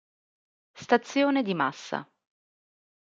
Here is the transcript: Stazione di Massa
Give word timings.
Stazione 0.73 1.43
di 1.43 1.53
Massa 1.53 2.11